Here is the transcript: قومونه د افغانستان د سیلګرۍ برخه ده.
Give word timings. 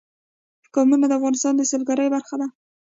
قومونه 0.73 1.05
د 1.07 1.11
افغانستان 1.19 1.53
د 1.55 1.61
سیلګرۍ 1.69 2.07
برخه 2.15 2.35
ده. 2.41 2.47